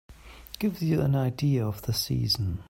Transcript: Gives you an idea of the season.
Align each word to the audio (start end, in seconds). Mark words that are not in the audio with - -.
Gives 0.57 0.81
you 0.81 1.01
an 1.01 1.13
idea 1.13 1.63
of 1.63 1.83
the 1.83 1.93
season. 1.93 2.59